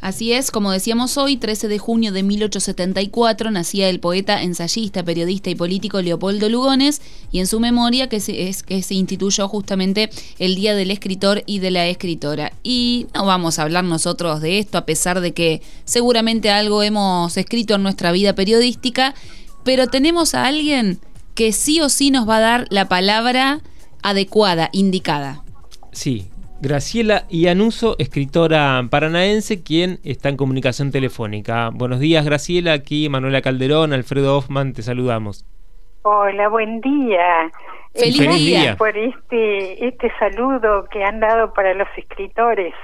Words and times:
Así 0.00 0.32
es, 0.32 0.50
como 0.50 0.72
decíamos 0.72 1.18
hoy, 1.18 1.36
13 1.36 1.68
de 1.68 1.78
junio 1.78 2.12
de 2.12 2.22
1874, 2.22 3.50
nacía 3.50 3.90
el 3.90 4.00
poeta, 4.00 4.42
ensayista, 4.42 5.02
periodista 5.02 5.50
y 5.50 5.54
político 5.54 6.00
Leopoldo 6.00 6.48
Lugones, 6.48 7.02
y 7.30 7.40
en 7.40 7.46
su 7.46 7.60
memoria 7.60 8.08
que 8.08 8.20
se, 8.20 8.48
es 8.48 8.62
que 8.62 8.82
se 8.82 8.94
instituyó 8.94 9.48
justamente 9.48 10.08
el 10.38 10.54
Día 10.54 10.74
del 10.74 10.90
Escritor 10.90 11.42
y 11.44 11.58
de 11.58 11.72
la 11.72 11.86
Escritora. 11.88 12.54
Y 12.62 13.08
no 13.12 13.26
vamos 13.26 13.58
a 13.58 13.64
hablar 13.64 13.84
nosotros 13.84 14.40
de 14.40 14.60
esto, 14.60 14.78
a 14.78 14.86
pesar 14.86 15.20
de 15.20 15.34
que 15.34 15.60
seguramente 15.84 16.48
algo 16.48 16.82
hemos 16.82 17.36
escrito 17.36 17.74
en 17.74 17.82
nuestra 17.82 18.12
vida 18.12 18.34
periodística, 18.34 19.14
pero 19.62 19.88
tenemos 19.88 20.34
a 20.34 20.46
alguien 20.46 21.00
que 21.34 21.52
sí 21.52 21.82
o 21.82 21.90
sí 21.90 22.10
nos 22.10 22.26
va 22.26 22.38
a 22.38 22.40
dar 22.40 22.66
la 22.70 22.88
palabra 22.88 23.60
adecuada, 24.00 24.70
indicada. 24.72 25.44
Sí, 25.92 26.30
Graciela 26.62 27.22
Ianuso, 27.30 27.96
escritora 27.98 28.84
paranaense, 28.90 29.62
quien 29.62 29.98
está 30.04 30.28
en 30.28 30.36
comunicación 30.36 30.92
telefónica. 30.92 31.70
Buenos 31.72 32.00
días, 32.00 32.22
Graciela. 32.22 32.74
Aquí 32.74 33.08
Manuela 33.08 33.40
Calderón, 33.40 33.94
Alfredo 33.94 34.36
Hoffman, 34.36 34.74
te 34.74 34.82
saludamos. 34.82 35.46
Hola, 36.02 36.48
buen 36.48 36.82
día. 36.82 37.50
Feliz, 37.94 38.36
día. 38.36 38.76
por 38.76 38.94
este, 38.94 39.86
este 39.86 40.12
saludo 40.18 40.84
que 40.92 41.02
han 41.02 41.20
dado 41.20 41.54
para 41.54 41.72
los 41.72 41.88
escritores. 41.96 42.74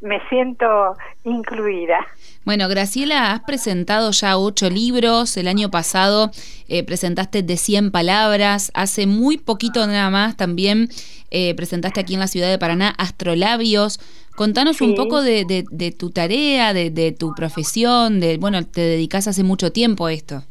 Me 0.00 0.20
siento 0.28 0.96
incluida. 1.24 2.06
Bueno, 2.44 2.68
Graciela, 2.68 3.32
has 3.32 3.40
presentado 3.40 4.10
ya 4.10 4.36
ocho 4.36 4.68
libros. 4.68 5.36
El 5.36 5.48
año 5.48 5.70
pasado 5.70 6.30
eh, 6.68 6.84
presentaste 6.84 7.42
de 7.42 7.56
100 7.56 7.90
palabras. 7.90 8.70
Hace 8.74 9.06
muy 9.06 9.38
poquito 9.38 9.86
nada 9.86 10.10
más 10.10 10.36
también 10.36 10.88
eh, 11.30 11.54
presentaste 11.54 12.00
aquí 12.00 12.14
en 12.14 12.20
la 12.20 12.26
ciudad 12.26 12.50
de 12.50 12.58
Paraná 12.58 12.94
Astrolabios. 12.98 13.98
Contanos 14.36 14.80
un 14.80 14.94
poco 14.94 15.22
de, 15.22 15.44
de, 15.44 15.92
tu 15.92 16.10
tarea, 16.10 16.72
de, 16.74 16.90
de, 16.90 17.12
tu 17.12 17.34
profesión. 17.34 18.20
De, 18.20 18.36
bueno, 18.36 18.64
te 18.66 18.80
dedicas 18.80 19.28
hace 19.28 19.42
mucho 19.42 19.72
tiempo 19.72 20.06
a 20.06 20.12
esto. 20.12 20.42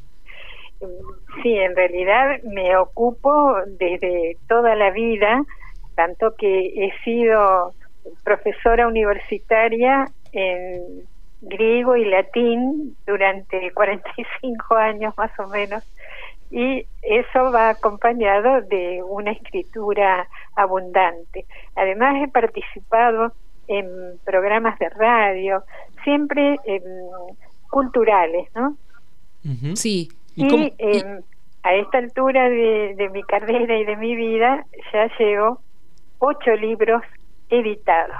Sí, 1.41 1.53
en 1.53 1.75
realidad 1.75 2.41
me 2.43 2.75
ocupo 2.77 3.55
desde 3.79 4.37
toda 4.47 4.75
la 4.75 4.91
vida, 4.91 5.43
tanto 5.95 6.35
que 6.37 6.67
he 6.67 6.91
sido 7.03 7.73
profesora 8.23 8.87
universitaria 8.87 10.05
en 10.31 11.03
griego 11.41 11.95
y 11.95 12.05
latín 12.05 12.95
durante 13.05 13.71
45 13.73 14.75
años 14.75 15.13
más 15.17 15.31
o 15.39 15.47
menos 15.47 15.83
y 16.53 16.85
eso 17.01 17.51
va 17.51 17.69
acompañado 17.69 18.61
de 18.61 19.01
una 19.03 19.31
escritura 19.31 20.27
abundante. 20.55 21.45
Además 21.75 22.15
he 22.23 22.27
participado 22.27 23.33
en 23.67 23.87
programas 24.23 24.77
de 24.77 24.89
radio, 24.89 25.63
siempre 26.03 26.59
culturales, 27.71 28.49
¿no? 28.53 28.77
Sí. 29.73 30.09
Y, 30.35 30.73
em, 30.77 31.21
a 31.63 31.73
esta 31.73 31.97
altura 31.97 32.47
de, 32.47 32.93
de 32.97 33.09
mi 33.09 33.23
carrera 33.23 33.75
y 33.75 33.85
de 33.85 33.95
mi 33.95 34.15
vida 34.15 34.63
ya 34.91 35.09
llevo 35.17 35.59
ocho 36.19 36.55
libros 36.55 37.01
editados. 37.59 38.17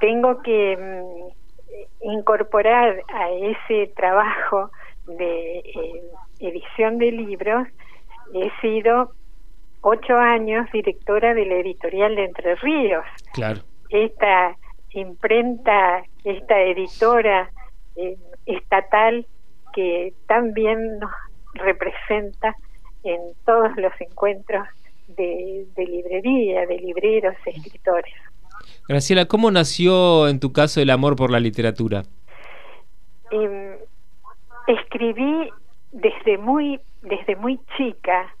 Tengo 0.00 0.42
que 0.42 0.78
incorporar 2.02 3.02
a 3.12 3.30
ese 3.30 3.92
trabajo 3.94 4.70
de 5.06 5.58
eh, 5.58 6.02
edición 6.40 6.98
de 6.98 7.12
libros, 7.12 7.68
he 8.32 8.50
sido 8.60 9.12
ocho 9.80 10.16
años 10.16 10.66
directora 10.72 11.34
de 11.34 11.46
la 11.46 11.56
editorial 11.56 12.16
de 12.16 12.24
Entre 12.24 12.54
Ríos. 12.56 13.04
Claro. 13.32 13.60
Esta 13.90 14.56
imprenta, 14.90 16.04
esta 16.24 16.60
editora 16.62 17.50
eh, 17.96 18.16
estatal 18.46 19.26
que 19.74 20.14
también 20.26 20.98
nos 20.98 21.10
representa 21.54 22.54
en 23.02 23.20
todos 23.44 23.76
los 23.76 23.92
encuentros 24.00 24.66
de, 25.08 25.66
de 25.76 25.86
librería, 25.86 26.66
de 26.66 26.78
libreros, 26.78 27.34
escritores. 27.44 28.14
Graciela, 28.88 29.26
¿cómo 29.26 29.50
nació 29.50 30.28
en 30.28 30.40
tu 30.40 30.52
caso 30.52 30.80
el 30.80 30.90
amor 30.90 31.16
por 31.16 31.30
la 31.30 31.40
literatura? 31.40 32.02
Em, 33.30 33.76
escribí 34.66 35.50
desde 35.92 36.38
muy, 36.38 36.80
desde 37.02 37.36
muy 37.36 37.60
chica. 37.76 38.34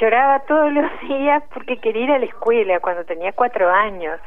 Lloraba 0.00 0.40
todos 0.40 0.72
los 0.72 0.90
días 1.08 1.42
porque 1.54 1.78
quería 1.78 2.04
ir 2.04 2.10
a 2.12 2.18
la 2.18 2.26
escuela 2.26 2.80
cuando 2.80 3.04
tenía 3.04 3.32
cuatro 3.32 3.70
años. 3.70 4.20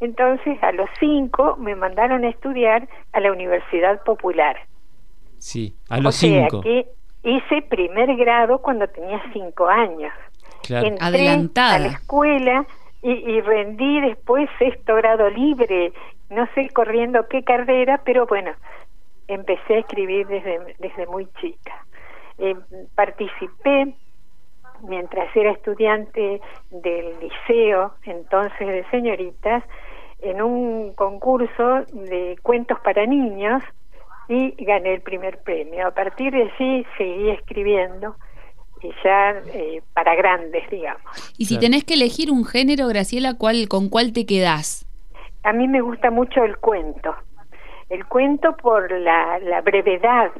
Entonces, 0.00 0.62
a 0.62 0.72
los 0.72 0.88
cinco 1.00 1.56
me 1.58 1.74
mandaron 1.74 2.24
a 2.24 2.28
estudiar 2.28 2.88
a 3.12 3.20
la 3.20 3.32
Universidad 3.32 4.02
Popular. 4.02 4.56
Sí, 5.38 5.74
a 5.88 5.98
los 5.98 6.14
cinco. 6.14 6.60
que 6.60 6.86
hice 7.22 7.62
primer 7.62 8.14
grado 8.16 8.58
cuando 8.58 8.86
tenía 8.88 9.22
cinco 9.32 9.66
años. 9.68 10.12
Claro. 10.62 10.94
Adelantada. 11.00 11.74
a 11.74 11.78
la 11.78 11.88
escuela 11.88 12.66
y, 13.06 13.40
rendí 13.42 14.00
después 14.00 14.48
sexto 14.58 14.94
grado 14.94 15.28
libre, 15.28 15.92
no 16.30 16.46
sé 16.54 16.70
corriendo 16.70 17.28
qué 17.28 17.44
carrera, 17.44 18.00
pero 18.02 18.26
bueno, 18.26 18.52
empecé 19.28 19.74
a 19.74 19.78
escribir 19.80 20.26
desde, 20.26 20.74
desde 20.78 21.06
muy 21.06 21.28
chica. 21.38 21.84
Eh, 22.38 22.56
participé 22.94 23.94
mientras 24.82 25.34
era 25.36 25.50
estudiante 25.50 26.40
del 26.70 27.20
liceo, 27.20 27.92
entonces 28.04 28.66
de 28.66 28.84
señoritas, 28.90 29.62
en 30.20 30.40
un 30.40 30.94
concurso 30.94 31.84
de 31.92 32.38
cuentos 32.42 32.80
para 32.80 33.04
niños 33.04 33.62
y 34.28 34.52
gané 34.64 34.94
el 34.94 35.02
primer 35.02 35.42
premio. 35.42 35.88
A 35.88 35.90
partir 35.90 36.32
de 36.32 36.44
allí 36.44 36.86
seguí 36.96 37.28
escribiendo 37.28 38.16
ya 39.02 39.30
eh, 39.52 39.82
para 39.92 40.14
grandes, 40.14 40.68
digamos. 40.70 41.02
Y 41.38 41.46
si 41.46 41.58
tenés 41.58 41.84
que 41.84 41.94
elegir 41.94 42.30
un 42.30 42.44
género, 42.44 42.86
Graciela, 42.88 43.34
¿cuál, 43.34 43.68
¿con 43.68 43.88
cuál 43.88 44.12
te 44.12 44.26
quedás? 44.26 44.86
A 45.42 45.52
mí 45.52 45.68
me 45.68 45.80
gusta 45.80 46.10
mucho 46.10 46.44
el 46.44 46.56
cuento. 46.58 47.14
El 47.90 48.06
cuento 48.06 48.56
por 48.56 48.90
la, 48.90 49.38
la 49.40 49.60
brevedad. 49.60 50.32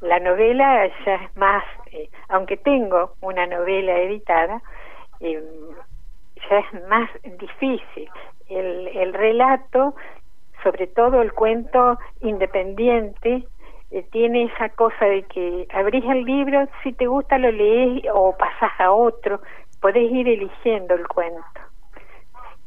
la 0.00 0.20
novela 0.20 0.86
ya 1.04 1.14
es 1.14 1.36
más, 1.36 1.64
eh, 1.92 2.08
aunque 2.28 2.56
tengo 2.56 3.14
una 3.20 3.46
novela 3.46 3.98
editada, 3.98 4.62
eh, 5.20 5.42
ya 6.50 6.58
es 6.58 6.88
más 6.88 7.08
difícil. 7.38 8.08
El, 8.48 8.88
el 8.88 9.14
relato, 9.14 9.94
sobre 10.62 10.86
todo 10.86 11.22
el 11.22 11.32
cuento 11.32 11.98
independiente, 12.20 13.44
eh, 13.92 14.06
tiene 14.10 14.44
esa 14.44 14.70
cosa 14.70 15.04
de 15.04 15.22
que 15.24 15.68
abrís 15.70 16.04
el 16.06 16.24
libro, 16.24 16.66
si 16.82 16.94
te 16.94 17.06
gusta 17.06 17.36
lo 17.36 17.52
lees 17.52 18.04
o 18.14 18.34
pasas 18.36 18.72
a 18.78 18.90
otro, 18.90 19.42
podés 19.82 20.10
ir 20.10 20.28
eligiendo 20.28 20.94
el 20.94 21.06
cuento. 21.06 21.60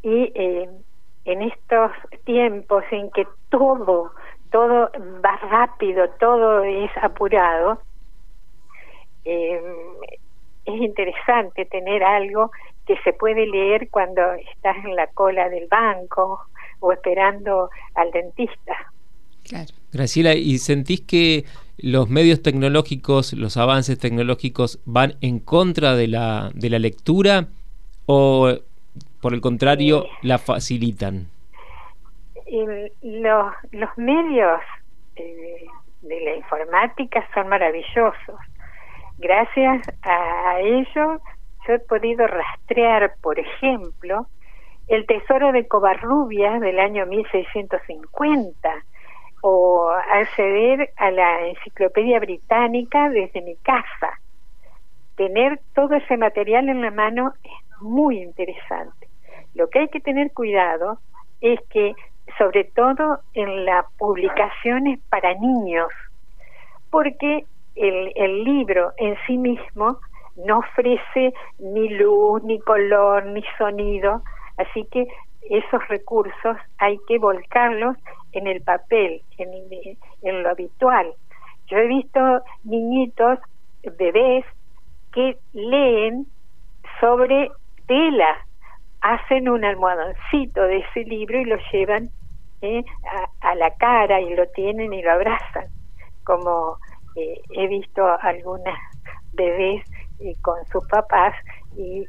Y 0.04 0.32
eh, 0.36 0.70
en 1.26 1.42
estos 1.42 1.92
tiempos 2.26 2.84
en 2.92 3.10
que 3.10 3.28
todo, 3.50 4.12
todo 4.52 4.92
va 5.26 5.36
rápido, 5.50 6.08
todo 6.20 6.64
es 6.64 6.92
apurado, 7.02 7.80
eh, 9.24 9.60
es 10.66 10.82
interesante 10.82 11.66
tener 11.66 12.04
algo 12.04 12.52
que 12.86 12.98
se 12.98 13.14
puede 13.14 13.48
leer 13.48 13.90
cuando 13.90 14.22
estás 14.34 14.78
en 14.78 14.96
la 14.96 15.08
cola 15.08 15.50
del 15.50 15.68
banco 15.68 16.42
o 16.82 16.92
esperando 16.92 17.72
al 17.96 18.12
dentista. 18.12 18.92
Graciela, 19.92 20.34
¿y 20.34 20.58
sentís 20.58 21.02
que 21.02 21.46
los 21.78 22.10
medios 22.10 22.42
tecnológicos, 22.42 23.34
los 23.34 23.58
avances 23.58 23.98
tecnológicos 24.00 24.80
van 24.86 25.16
en 25.22 25.40
contra 25.40 25.96
de 25.96 26.08
la, 26.08 26.52
de 26.54 26.70
la 26.70 26.80
lectura 26.80 27.48
o 28.06 28.54
por 29.22 29.34
el 29.34 29.42
contrario 29.42 30.06
la 30.22 30.38
facilitan? 30.38 31.28
los, 33.02 33.54
los 33.72 33.98
medios 33.98 34.62
eh, 35.16 35.66
de 36.02 36.22
la 36.22 36.36
informática 36.36 37.28
son 37.34 37.50
maravillosos. 37.50 38.40
Gracias 39.18 39.88
a 40.04 40.60
ello 40.62 41.20
yo 41.68 41.74
he 41.74 41.80
podido 41.80 42.28
rastrear, 42.28 43.16
por 43.22 43.40
ejemplo, 43.40 44.28
el 44.88 45.06
tesoro 45.08 45.52
de 45.52 45.68
Covarrubias 45.68 46.62
del 46.62 46.80
año 46.80 47.06
1650 47.08 48.70
o 49.48 49.92
acceder 49.92 50.90
a 50.96 51.12
la 51.12 51.46
enciclopedia 51.46 52.20
británica 52.20 53.12
desde 53.12 53.44
mi 53.44 53.56
casa. 53.58 54.20
Tener 55.18 55.60
todo 55.76 55.94
ese 55.94 56.18
material 56.18 56.68
en 56.68 56.82
la 56.82 56.90
mano 56.90 57.32
es 57.44 57.52
muy 57.80 58.24
interesante. 58.24 59.08
Lo 59.54 59.70
que 59.70 59.82
hay 59.82 59.88
que 59.90 60.00
tener 60.00 60.32
cuidado 60.34 60.98
es 61.42 61.60
que, 61.70 61.94
sobre 62.40 62.64
todo 62.64 63.20
en 63.36 63.66
las 63.66 63.86
publicaciones 64.00 65.00
para 65.12 65.36
niños, 65.36 65.90
porque 66.90 67.46
el, 67.76 68.14
el 68.16 68.44
libro 68.46 68.94
en 68.98 69.16
sí 69.28 69.38
mismo 69.38 70.00
no 70.38 70.58
ofrece 70.58 71.36
ni 71.60 71.90
luz, 71.90 72.42
ni 72.46 72.60
color, 72.62 73.28
ni 73.28 73.44
sonido, 73.60 74.24
así 74.58 74.88
que 74.90 75.06
esos 75.52 75.88
recursos 75.88 76.58
hay 76.80 76.98
que 77.08 77.20
volcarlos 77.20 77.96
en 78.36 78.48
el 78.48 78.62
papel, 78.62 79.22
en, 79.38 80.44
lo 80.44 80.50
habitual. 80.50 81.14
Yo 81.68 81.78
he 81.78 81.88
visto 81.88 82.20
niñitos, 82.64 83.40
bebés, 83.98 84.46
que 85.14 85.38
leen 85.54 86.28
sobre 87.00 87.50
tela, 87.88 88.46
hacen 89.02 89.50
un 89.50 89.64
almohadoncito 89.64 90.62
de 90.64 90.80
ese 90.80 91.04
libro 91.04 91.40
y 91.40 91.46
lo 91.46 91.58
llevan 91.72 92.10
¿eh? 92.62 92.84
a, 93.42 93.56
la 93.56 93.72
cara 93.76 94.20
y 94.22 94.34
lo 94.36 94.48
tienen 94.50 94.94
y 94.94 95.02
lo 95.02 95.12
abrazan, 95.12 95.68
como 96.24 96.78
eh, 97.16 97.40
he 97.52 97.68
visto 97.68 98.06
algunas 98.22 98.78
bebés 99.34 99.84
eh, 100.20 100.34
con 100.42 100.66
sus 100.68 100.86
papás 100.88 101.34
y, 101.78 102.06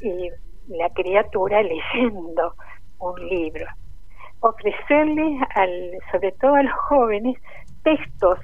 la 0.69 0.91
criatura 0.91 1.63
leyendo 1.95 2.55
un 2.99 3.29
libro. 3.29 3.67
Ofrecerles, 4.41 5.41
al, 5.55 5.93
sobre 6.13 6.33
todo 6.33 6.55
a 6.55 6.63
los 6.63 6.75
jóvenes, 6.89 7.37
textos 7.83 8.39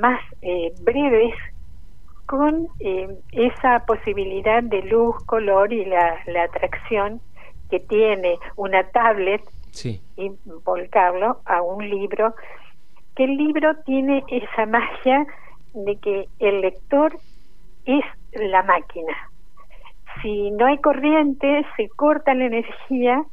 más 0.00 0.20
breves 0.82 1.34
con 2.26 2.68
esa 3.32 3.84
posibilidad 3.86 4.62
de 4.62 4.82
luz, 4.82 5.16
color 5.26 5.72
y 5.72 5.84
la 5.84 6.44
atracción 6.44 7.20
que 7.72 7.80
tiene 7.80 8.38
una 8.56 8.84
tablet 8.90 9.42
y 10.16 10.30
volcarlo 10.64 11.40
a 11.46 11.62
un 11.62 11.88
libro, 11.88 12.34
que 13.16 13.24
el 13.24 13.36
libro 13.36 13.74
tiene 13.86 14.22
esa 14.28 14.66
magia 14.66 15.26
de 15.72 15.96
que 15.96 16.28
el 16.38 16.60
lector 16.60 17.16
es 17.86 18.04
la 18.32 18.62
máquina. 18.62 19.14
Si 20.20 20.50
no 20.50 20.66
hay 20.66 20.78
corriente, 20.78 21.64
se 21.76 21.88
corta 21.88 22.34
la 22.34 22.44
energía 22.44 23.24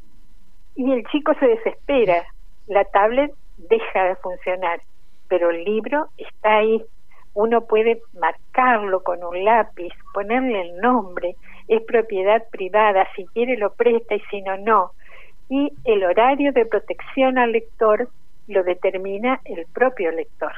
y 0.79 0.91
el 0.91 1.05
chico 1.11 1.33
se 1.39 1.47
desespera. 1.47 2.23
La 2.67 2.85
tablet 2.85 3.31
deja 3.57 4.03
de 4.05 4.15
funcionar, 4.15 4.81
pero 5.27 5.49
el 5.51 5.63
libro 5.63 6.07
está 6.17 6.57
ahí. 6.57 6.83
Uno 7.33 7.65
puede 7.65 8.01
marcarlo 8.19 9.03
con 9.03 9.23
un 9.23 9.43
lápiz, 9.43 9.93
ponerle 10.13 10.61
el 10.61 10.77
nombre, 10.77 11.35
es 11.67 11.81
propiedad 11.83 12.43
privada, 12.49 13.07
si 13.15 13.25
quiere 13.27 13.57
lo 13.57 13.73
presta 13.73 14.15
y 14.15 14.21
si 14.31 14.41
no, 14.41 14.57
no 14.57 14.91
y 15.49 15.71
el 15.83 16.03
horario 16.03 16.53
de 16.53 16.65
protección 16.65 17.37
al 17.37 17.51
lector 17.51 18.09
lo 18.47 18.63
determina 18.63 19.41
el 19.45 19.65
propio 19.73 20.11
lector. 20.11 20.51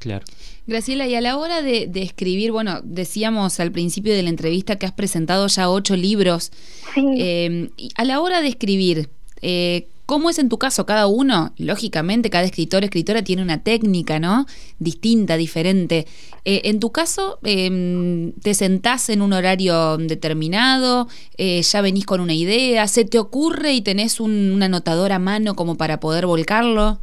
Claro. 0.00 0.24
Graciela, 0.66 1.06
y 1.06 1.14
a 1.14 1.20
la 1.20 1.36
hora 1.36 1.62
de, 1.62 1.88
escribir, 1.94 2.50
bueno, 2.50 2.80
decíamos 2.82 3.60
al 3.60 3.70
principio 3.70 4.14
de 4.14 4.22
la 4.22 4.30
entrevista 4.30 4.76
que 4.76 4.86
has 4.86 4.92
presentado 4.92 5.46
ya 5.46 5.70
ocho 5.70 5.96
libros. 5.96 6.50
Sí. 6.94 7.06
Eh, 7.18 7.70
a 7.96 8.04
la 8.04 8.20
hora 8.20 8.40
de 8.40 8.48
escribir, 8.48 9.10
eh, 9.42 9.86
¿Cómo 10.12 10.28
es 10.28 10.38
en 10.38 10.48
tu 10.48 10.58
caso 10.58 10.84
cada 10.84 11.06
uno? 11.06 11.52
Lógicamente, 11.58 12.28
cada 12.28 12.44
escritor, 12.44 12.84
escritora 12.84 13.22
tiene 13.22 13.40
una 13.40 13.62
técnica, 13.62 14.18
¿no? 14.18 14.44
Distinta, 14.78 15.38
diferente. 15.38 16.04
Eh, 16.44 16.62
en 16.64 16.80
tu 16.80 16.92
caso, 16.92 17.38
em, 17.44 18.32
¿te 18.42 18.52
sentás 18.52 19.08
en 19.08 19.22
un 19.22 19.32
horario 19.32 19.96
determinado? 19.96 21.06
Eh, 21.38 21.62
¿Ya 21.62 21.80
venís 21.80 22.04
con 22.04 22.20
una 22.20 22.34
idea? 22.34 22.86
¿Se 22.88 23.04
te 23.04 23.18
ocurre 23.18 23.72
y 23.72 23.82
tenés 23.82 24.20
un, 24.20 24.60
anotador 24.62 25.12
a 25.12 25.18
mano 25.18 25.54
como 25.54 25.76
para 25.76 25.98
poder 25.98 26.26
volcarlo? 26.26 26.98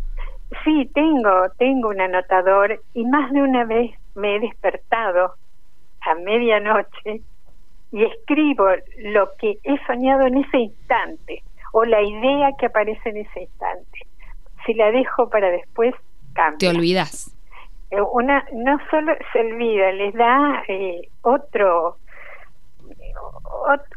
Sí, 0.64 0.90
tengo, 0.94 1.32
tengo 1.58 1.90
un 1.90 2.02
anotador 2.02 2.80
y 2.94 3.06
más 3.06 3.32
de 3.32 3.42
una 3.42 3.66
vez 3.66 3.92
me 4.14 4.36
he 4.36 4.40
despertado 4.40 5.34
a 6.02 6.16
medianoche 6.16 7.22
y 7.92 8.04
escribo 8.04 8.68
lo 9.00 9.32
que 9.40 9.58
he 9.64 9.86
soñado 9.88 10.28
en 10.28 10.38
ese 10.38 10.58
instante 10.60 11.44
o 11.72 11.86
la 11.86 12.02
idea 12.02 12.52
que 12.58 12.68
aparece 12.68 13.10
en 13.10 13.18
ese 13.18 13.42
instante. 13.42 14.00
Si 14.66 14.74
la 14.74 14.92
dejo 14.92 15.30
para 15.30 15.50
después, 15.50 15.94
cambia. 16.34 16.58
Te 16.58 16.70
olvidas. 16.70 17.36
Eh, 17.92 18.02
una, 18.02 18.46
no 18.54 18.78
solo 18.90 19.14
se 19.34 19.40
olvida, 19.40 19.92
les 19.92 20.14
da 20.14 20.64
eh, 20.68 21.10
otro, 21.22 21.98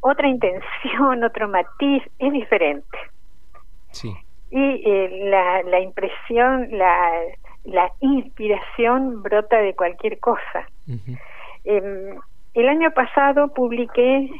otra 0.01 0.29
intención, 0.29 1.25
otro 1.25 1.49
matiz, 1.49 2.03
es 2.19 2.33
diferente. 2.33 2.99
Sí. 3.91 4.15
Y 4.51 4.83
eh, 4.85 5.29
la, 5.31 5.63
la 5.63 5.81
impresión, 5.81 6.69
la, 6.71 7.11
la 7.65 7.91
inspiración 8.01 9.23
brota 9.23 9.59
de 9.59 9.75
cualquier 9.75 10.19
cosa. 10.19 10.67
Em, 11.65 12.19
el 12.55 12.69
año 12.69 12.91
pasado 12.91 13.49
publiqué 13.49 14.31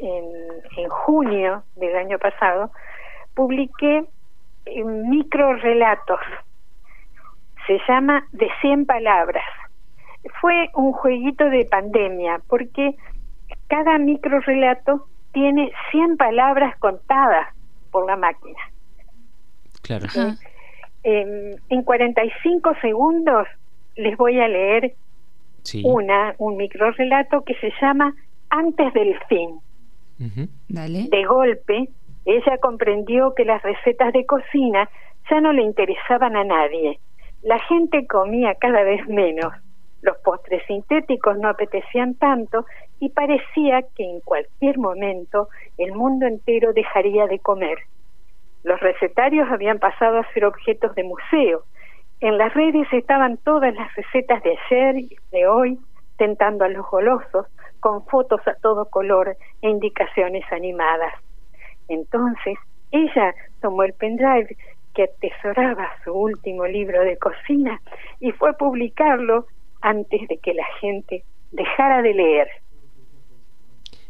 en, 0.00 0.88
junio 0.88 1.62
del 1.76 1.96
año 1.96 2.18
pasado, 2.18 2.70
publiqué 3.34 4.04
micro 4.84 5.54
relatos. 5.56 6.20
Se 7.66 7.78
llama 7.88 8.24
De 8.32 8.48
100 8.60 8.86
palabras. 8.86 9.44
Fue 10.40 10.70
un 10.74 10.92
jueguito 10.92 11.48
de 11.48 11.64
pandemia 11.64 12.40
porque 12.48 12.96
cada 13.68 13.98
micro 13.98 14.40
relato 14.40 15.06
tiene 15.32 15.72
100 15.90 16.16
palabras 16.16 16.76
contadas 16.78 17.48
por 17.90 18.06
la 18.06 18.16
máquina. 18.16 18.58
Claro. 19.82 20.06
Eh, 21.02 21.56
en 21.68 21.82
45 21.82 22.74
segundos 22.82 23.46
les 23.96 24.16
voy 24.16 24.38
a 24.40 24.48
leer 24.48 24.94
una 25.84 26.34
un 26.38 26.56
micro 26.56 26.90
relato 26.92 27.42
que 27.44 27.54
se 27.54 27.72
llama 27.80 28.14
Antes 28.50 28.92
del 28.92 29.18
fin. 29.28 29.60
De 31.08 31.24
golpe, 31.24 31.88
ella 32.26 32.58
comprendió 32.58 33.34
que 33.34 33.44
las 33.44 33.62
recetas 33.62 34.12
de 34.12 34.26
cocina 34.26 34.88
ya 35.30 35.40
no 35.40 35.52
le 35.52 35.62
interesaban 35.62 36.36
a 36.36 36.44
nadie. 36.44 36.98
La 37.42 37.58
gente 37.60 38.06
comía 38.06 38.54
cada 38.56 38.82
vez 38.82 39.06
menos. 39.08 39.52
Los 40.02 40.18
postres 40.18 40.62
sintéticos 40.66 41.38
no 41.38 41.48
apetecían 41.48 42.14
tanto 42.14 42.66
y 43.00 43.10
parecía 43.10 43.82
que 43.94 44.04
en 44.04 44.20
cualquier 44.20 44.78
momento 44.78 45.48
el 45.78 45.92
mundo 45.92 46.26
entero 46.26 46.72
dejaría 46.72 47.26
de 47.26 47.38
comer. 47.38 47.78
Los 48.62 48.78
recetarios 48.80 49.48
habían 49.50 49.78
pasado 49.78 50.18
a 50.18 50.32
ser 50.32 50.44
objetos 50.44 50.94
de 50.94 51.04
museo. 51.04 51.64
En 52.20 52.36
las 52.36 52.52
redes 52.52 52.86
estaban 52.92 53.38
todas 53.38 53.74
las 53.74 53.94
recetas 53.94 54.42
de 54.42 54.58
ayer 54.66 54.96
y 54.98 55.16
de 55.32 55.46
hoy, 55.46 55.78
tentando 56.18 56.64
a 56.64 56.68
los 56.68 56.86
golosos, 56.90 57.46
con 57.80 58.04
fotos 58.06 58.40
a 58.46 58.54
todo 58.54 58.86
color 58.86 59.36
e 59.62 59.68
indicaciones 59.68 60.44
animadas. 60.52 61.14
Entonces, 61.88 62.56
ella 62.92 63.34
tomó 63.60 63.82
el 63.82 63.92
pendrive 63.94 64.56
que 64.94 65.04
atesoraba 65.04 65.88
su 66.04 66.12
último 66.12 66.66
libro 66.66 67.02
de 67.02 67.16
cocina 67.16 67.80
y 68.20 68.32
fue 68.32 68.50
a 68.50 68.52
publicarlo 68.54 69.46
antes 69.80 70.28
de 70.28 70.38
que 70.38 70.54
la 70.54 70.66
gente 70.80 71.24
dejara 71.52 72.02
de 72.02 72.14
leer. 72.14 72.48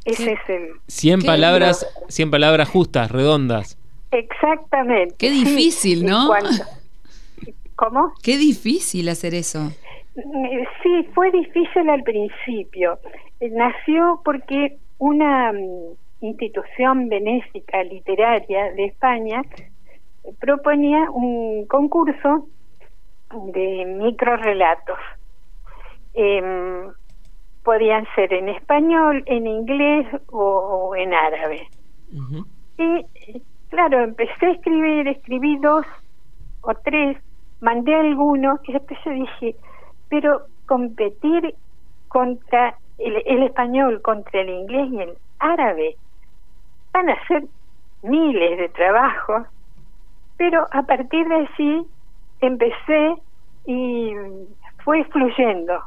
Ese 0.04 0.32
es 0.32 0.40
el 0.48 0.72
100 0.86 1.22
palabras, 1.22 1.86
100 2.08 2.30
palabras 2.30 2.68
justas, 2.68 3.10
redondas. 3.10 3.78
Exactamente. 4.10 5.14
Qué 5.18 5.30
difícil, 5.30 6.04
¿no? 6.04 6.30
¿Cómo? 7.76 8.12
Qué 8.22 8.36
difícil 8.36 9.08
hacer 9.08 9.34
eso. 9.34 9.70
Sí, 10.82 11.08
fue 11.14 11.30
difícil 11.30 11.88
al 11.88 12.02
principio. 12.02 12.98
Nació 13.40 14.20
porque 14.24 14.78
una 14.98 15.52
mm, 15.52 15.94
institución 16.20 17.08
benéfica 17.08 17.82
literaria 17.82 18.72
de 18.72 18.86
España 18.86 19.42
proponía 20.38 21.10
un 21.10 21.66
concurso 21.66 22.46
de 23.52 23.84
microrelatos. 23.86 24.98
Eh, 26.14 26.90
podían 27.64 28.06
ser 28.14 28.32
en 28.32 28.48
español, 28.48 29.22
en 29.26 29.46
inglés 29.46 30.06
o, 30.28 30.94
en 30.96 31.14
árabe. 31.14 31.68
Y 32.78 33.42
claro, 33.68 34.02
empecé 34.02 34.46
a 34.46 34.50
escribir, 34.50 35.08
escribí 35.08 35.58
dos 35.58 35.86
o 36.62 36.74
tres, 36.74 37.18
mandé 37.60 37.94
algunos 37.94 38.60
y 38.66 38.72
después 38.72 38.98
yo 39.04 39.12
dije, 39.12 39.56
pero 40.08 40.42
competir 40.66 41.54
contra 42.08 42.76
el, 43.00 43.42
español, 43.42 44.00
contra 44.02 44.40
el 44.40 44.50
inglés 44.50 44.88
y 44.92 45.00
el 45.00 45.18
árabe, 45.38 45.96
van 46.92 47.10
a 47.10 47.26
ser 47.26 47.44
miles 48.02 48.58
de 48.58 48.68
trabajos, 48.70 49.46
pero 50.36 50.66
a 50.70 50.82
partir 50.82 51.26
de 51.28 51.34
allí 51.34 51.86
empecé 52.40 53.14
y 53.66 54.12
fue 54.84 55.04
fluyendo. 55.04 55.82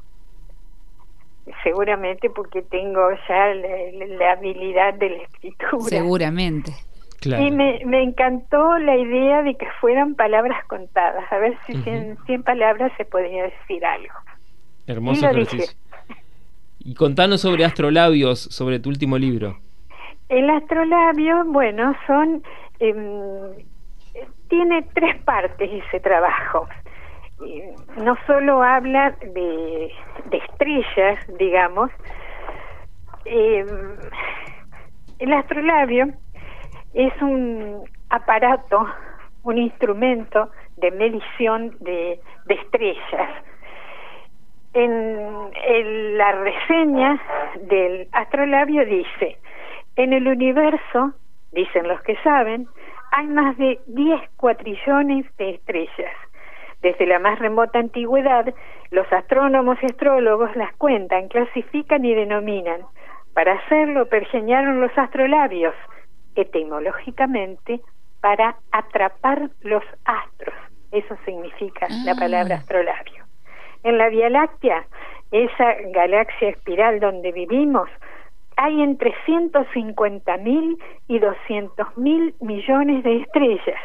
Seguramente 1.62 2.29
porque 2.29 2.62
tengo 2.62 3.10
ya 3.27 3.53
la, 3.53 4.32
habilidad 4.32 4.93
de 4.93 5.10
la 5.10 5.24
escritura. 5.24 5.84
Seguramente. 5.89 6.72
Y 7.25 7.51
me, 7.51 7.82
me, 7.86 8.03
encantó 8.03 8.77
la 8.79 8.98
idea 8.98 9.43
de 9.43 9.55
que 9.55 9.65
fueran 9.79 10.15
palabras 10.15 10.63
contadas, 10.65 11.24
a 11.32 11.38
ver 11.38 11.58
si 11.65 11.74
en 11.89 12.17
100 12.25 12.43
palabras 12.43 12.91
se 12.98 13.05
podía 13.05 13.43
decir 13.43 13.86
algo. 13.86 14.13
Hermoso 14.88 15.29
ejercicio. 15.29 15.77
Y 16.84 16.96
contanos 16.96 17.42
sobre 17.42 17.66
astrolabios, 17.66 18.40
sobre 18.40 18.80
tu 18.80 18.90
último 18.90 19.18
libro. 19.18 19.58
El 20.30 20.50
astrolabio, 20.50 21.46
bueno, 21.46 21.94
son 22.08 22.44
em, 22.80 23.54
tiene 24.50 24.84
tres 24.94 25.20
partes 25.24 25.70
ese 25.72 26.00
trabajo. 26.00 26.68
no 28.04 28.16
solo 28.28 28.62
habla 28.62 29.16
de, 29.34 29.92
estrellas, 30.32 31.20
digamos, 31.40 31.90
eh, 33.25 33.66
el 35.20 35.34
astrolabio 35.34 36.13
es 36.94 37.13
un 37.22 37.84
aparato, 38.10 38.86
un 39.44 39.58
instrumento 39.58 40.52
de 40.78 40.92
medición 40.92 41.75
de, 41.80 42.20
estrellas. 42.48 43.30
En, 44.74 46.18
la 46.18 46.32
reseña 46.32 47.22
del 47.62 48.08
astrolabio 48.12 48.86
dice, 48.86 49.38
en 49.96 50.13
el 50.13 50.27
universo, 50.27 51.13
dicen 51.51 51.88
los 51.88 52.01
que 52.01 52.15
saben, 52.24 52.68
hay 53.12 53.27
más 53.27 53.58
de 53.58 53.80
10 53.88 54.22
cuatrillones 54.38 55.25
de 55.38 55.51
estrellas. 55.51 56.15
Desde 56.82 57.06
la 57.06 57.20
más 57.20 57.39
remota 57.39 57.80
antigüedad, 57.80 58.53
los 58.92 59.12
astrónomos 59.13 59.77
y 59.82 59.86
astrólogos 59.86 60.56
las 60.56 60.74
cuentan, 60.75 61.27
clasifican 61.30 62.03
y 62.03 62.13
denominan. 62.13 62.82
Para 63.34 63.53
hacerlo 63.53 64.08
pergeñaron 64.08 64.82
los 64.82 64.96
astrolabios, 64.98 65.74
etimológicamente, 66.36 67.80
para 68.22 68.58
atrapar 68.72 69.50
los 69.62 69.84
astros. 70.06 70.56
Eso 70.92 71.15
significa 71.25 71.88
la 72.06 72.12
ah. 72.12 72.15
palabra 72.20 72.56
astrolabio. 72.56 73.23
En 73.84 73.98
la 73.98 74.08
Vía 74.10 74.30
Láctea, 74.30 74.86
esa 75.32 75.74
galaxia 75.94 76.50
espiral 76.50 77.02
donde 77.02 77.34
vivimos, 77.34 77.90
hay 78.56 78.82
entre 78.82 79.13
150 79.25 80.38
mil 80.38 80.78
y 81.08 81.20
200 81.20 81.98
mil 81.98 82.34
millones 82.40 83.04
de 83.04 83.18
estrellas. 83.18 83.82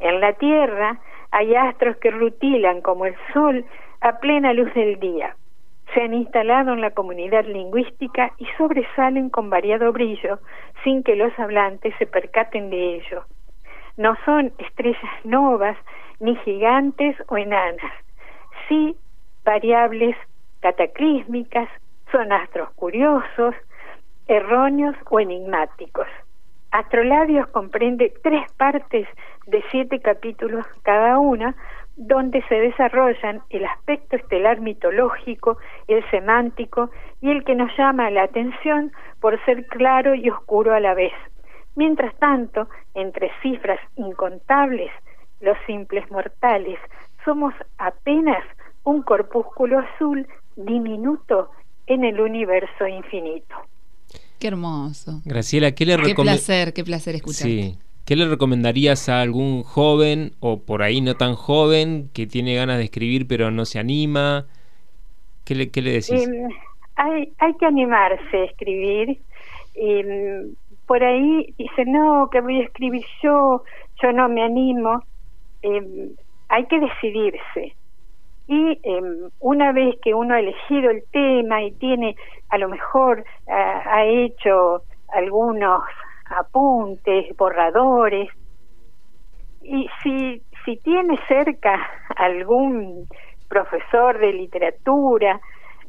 En 0.00 0.20
la 0.20 0.32
Tierra 0.32 0.98
hay 1.30 1.54
astros 1.54 1.96
que 1.98 2.10
rutilan 2.10 2.80
como 2.80 3.06
el 3.06 3.14
Sol 3.32 3.64
a 4.00 4.18
plena 4.18 4.52
luz 4.52 4.72
del 4.74 4.98
día. 4.98 5.36
Se 5.94 6.02
han 6.02 6.14
instalado 6.14 6.72
en 6.72 6.80
la 6.80 6.90
comunidad 6.90 7.44
lingüística 7.44 8.32
y 8.38 8.46
sobresalen 8.56 9.30
con 9.30 9.48
variado 9.48 9.92
brillo 9.92 10.40
sin 10.82 11.04
que 11.04 11.14
los 11.14 11.36
hablantes 11.38 11.94
se 11.98 12.06
percaten 12.06 12.70
de 12.70 12.96
ello. 12.96 13.24
No 13.96 14.16
son 14.24 14.52
estrellas 14.58 15.24
novas, 15.24 15.76
ni 16.18 16.34
gigantes 16.36 17.16
o 17.28 17.36
enanas, 17.36 17.92
sí 18.68 18.96
variables 19.44 20.16
cataclísmicas, 20.60 21.68
son 22.12 22.32
astros 22.32 22.70
curiosos, 22.70 23.54
erróneos 24.26 24.96
o 25.08 25.20
enigmáticos. 25.20 26.06
Astrolabios 26.70 27.48
comprende 27.48 28.12
tres 28.22 28.50
partes 28.52 29.08
de 29.46 29.62
siete 29.70 30.00
capítulos 30.00 30.64
cada 30.82 31.18
una, 31.18 31.56
donde 31.96 32.42
se 32.48 32.54
desarrollan 32.54 33.42
el 33.50 33.64
aspecto 33.64 34.16
estelar 34.16 34.60
mitológico, 34.60 35.58
el 35.88 36.08
semántico 36.10 36.90
y 37.20 37.30
el 37.30 37.44
que 37.44 37.54
nos 37.54 37.76
llama 37.76 38.10
la 38.10 38.22
atención 38.22 38.92
por 39.20 39.44
ser 39.44 39.66
claro 39.66 40.14
y 40.14 40.30
oscuro 40.30 40.72
a 40.72 40.80
la 40.80 40.94
vez. 40.94 41.12
Mientras 41.74 42.14
tanto, 42.16 42.68
entre 42.94 43.30
cifras 43.42 43.80
incontables, 43.96 44.90
los 45.40 45.58
simples 45.66 46.10
mortales 46.10 46.78
somos 47.24 47.52
apenas 47.78 48.44
un 48.84 49.02
corpúsculo 49.02 49.78
azul 49.78 50.26
diminuto 50.56 51.50
en 51.86 52.04
el 52.04 52.20
universo 52.20 52.86
infinito. 52.86 53.56
Qué 54.38 54.48
hermoso. 54.48 55.20
Graciela, 55.24 55.72
¿qué 55.72 55.84
le 55.84 55.96
Qué 55.98 56.14
placer, 56.14 56.72
qué 56.72 56.84
placer 56.84 57.16
escuchar. 57.16 57.46
Sí. 57.46 57.78
¿Qué 58.06 58.16
le 58.16 58.26
recomendarías 58.26 59.08
a 59.08 59.20
algún 59.20 59.62
joven 59.62 60.32
o 60.40 60.60
por 60.60 60.82
ahí 60.82 61.00
no 61.00 61.14
tan 61.14 61.34
joven 61.34 62.10
que 62.12 62.26
tiene 62.26 62.54
ganas 62.54 62.78
de 62.78 62.84
escribir 62.84 63.28
pero 63.28 63.50
no 63.50 63.64
se 63.64 63.78
anima? 63.78 64.46
¿Qué 65.44 65.54
le, 65.54 65.70
qué 65.70 65.82
le 65.82 65.92
decís? 65.92 66.26
Em, 66.26 66.48
hay, 66.96 67.32
hay 67.38 67.54
que 67.54 67.66
animarse 67.66 68.36
a 68.36 68.44
escribir. 68.44 69.20
Em, 69.74 70.54
por 70.86 71.04
ahí 71.04 71.54
dice, 71.58 71.84
no, 71.86 72.28
que 72.32 72.40
voy 72.40 72.60
a 72.60 72.64
escribir 72.64 73.04
yo, 73.22 73.62
yo 74.02 74.12
no 74.12 74.28
me 74.28 74.42
animo. 74.42 75.04
Em, 75.62 76.10
hay 76.48 76.64
que 76.66 76.80
decidirse 76.80 77.76
y 78.50 78.80
em, 78.82 79.30
una 79.38 79.70
vez 79.70 79.94
que 80.02 80.12
uno 80.12 80.34
ha 80.34 80.40
elegido 80.40 80.90
el 80.90 81.04
tema 81.12 81.62
y 81.62 81.70
tiene 81.70 82.16
a 82.48 82.58
lo 82.58 82.68
mejor 82.68 83.24
ha 83.46 84.04
hecho 84.04 84.82
algunos 85.12 85.82
apuntes, 86.26 87.36
borradores, 87.36 88.28
y 89.62 89.88
si, 90.02 90.42
si 90.64 90.76
tiene 90.78 91.16
cerca 91.28 91.78
algún 92.16 93.06
profesor 93.48 94.18
de 94.18 94.32
literatura, 94.32 95.40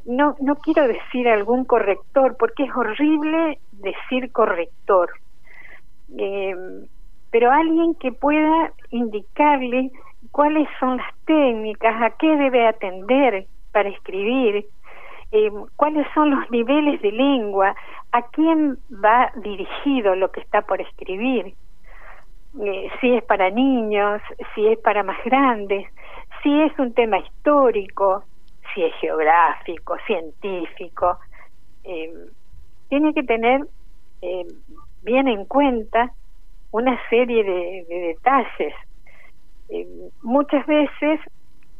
no, 0.04 0.36
no 0.40 0.54
quiero 0.54 0.86
decir 0.86 1.28
algún 1.28 1.64
corrector, 1.64 2.36
porque 2.38 2.62
es 2.62 2.70
horrible 2.76 3.58
decir 3.72 4.30
corrector, 4.30 5.10
em, 6.16 6.86
pero 7.32 7.50
alguien 7.50 7.96
que 7.96 8.12
pueda 8.12 8.72
indicarle 8.90 9.90
cuáles 10.32 10.66
son 10.80 10.96
las 10.96 11.14
técnicas, 11.26 12.02
a 12.02 12.10
qué 12.16 12.36
debe 12.36 12.66
atender 12.66 13.46
para 13.70 13.90
escribir, 13.90 14.66
eh, 15.30 15.50
cuáles 15.76 16.06
son 16.14 16.30
los 16.30 16.50
niveles 16.50 17.00
de 17.02 17.12
lengua, 17.12 17.74
a 18.10 18.22
quién 18.28 18.78
va 18.92 19.30
dirigido 19.36 20.16
lo 20.16 20.30
que 20.32 20.40
está 20.40 20.62
por 20.62 20.80
escribir, 20.80 21.54
eh, 22.60 22.88
si 23.00 23.14
es 23.14 23.22
para 23.24 23.50
niños, 23.50 24.20
si 24.54 24.66
es 24.66 24.78
para 24.78 25.02
más 25.02 25.22
grandes, 25.24 25.86
si 26.42 26.62
es 26.62 26.76
un 26.78 26.92
tema 26.92 27.18
histórico, 27.18 28.24
si 28.74 28.82
es 28.82 28.94
geográfico, 28.96 29.96
científico. 30.06 31.18
Eh, 31.84 32.12
tiene 32.88 33.14
que 33.14 33.22
tener 33.22 33.66
bien 35.02 35.28
en 35.28 35.44
cuenta 35.46 36.12
una 36.70 36.98
serie 37.08 37.42
de 37.42 37.84
detalles 37.88 38.74
eh, 39.72 40.10
muchas 40.20 40.66
veces 40.66 41.18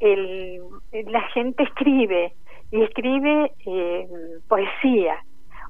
el, 0.01 0.63
la 0.93 1.21
gente 1.35 1.63
escribe 1.63 2.33
y 2.71 2.83
escribe 2.83 3.53
eh, 3.67 4.09
poesía 4.49 5.19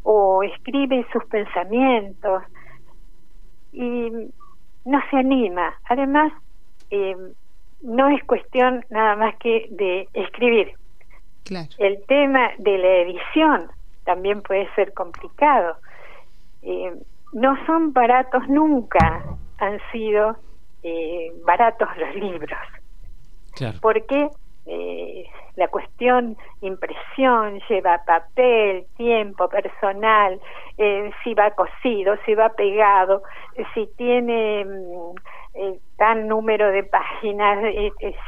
o 0.05 0.45
escribe 0.45 1.05
sus 1.13 1.25
pensamientos 1.25 2.45
y 3.73 4.11
no 4.85 5.01
se 5.11 5.17
anima. 5.17 5.75
Además, 5.89 6.33
eh, 6.91 7.17
no 7.83 8.09
es 8.09 8.23
cuestión 8.25 8.85
nada 8.89 9.17
más 9.17 9.35
que 9.39 9.67
de 9.71 10.09
escribir. 10.15 10.75
El 11.79 12.05
tema 12.07 12.51
de 12.59 12.79
la 12.79 12.97
edición 12.99 13.69
también 14.05 14.43
puede 14.43 14.73
ser 14.75 14.95
complicado. 14.95 15.77
no 17.33 17.67
son 17.67 17.93
baratos 17.93 18.49
nunca, 18.49 19.25
han 19.59 19.81
sido 19.91 20.37
eh, 20.83 21.33
baratos 21.45 21.89
los 21.97 22.15
libros. 22.17 22.59
Porque 23.81 24.29
eh, 24.67 25.25
la 25.57 25.69
cuestión 25.69 26.37
impresión 26.61 27.61
lleva 27.69 28.03
papel, 28.07 28.87
tiempo, 28.97 29.49
personal, 29.49 30.41
eh, 30.79 31.11
si 31.23 31.35
va 31.35 31.51
cosido, 31.51 32.17
si 32.25 32.35
va 32.35 32.49
pegado, 32.51 33.23
si 33.75 33.87
tiene 33.97 34.65
mm, 34.65 35.75
tan 35.97 36.27
número 36.29 36.71
de 36.71 36.83
páginas, 36.85 37.59